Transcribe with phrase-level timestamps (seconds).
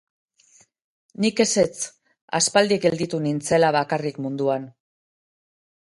[1.25, 1.75] Nik ezetz,
[2.39, 4.71] aspaldi gelditu nintzela bakarrik munduan.